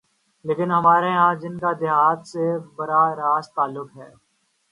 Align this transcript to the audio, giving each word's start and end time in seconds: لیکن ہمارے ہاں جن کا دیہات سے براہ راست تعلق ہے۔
لیکن 0.45 0.71
ہمارے 0.71 1.11
ہاں 1.11 1.33
جن 1.35 1.53
کا 1.59 1.71
دیہات 1.79 2.19
سے 2.27 2.43
براہ 2.75 3.09
راست 3.15 3.49
تعلق 3.55 3.89
ہے۔ 3.97 4.09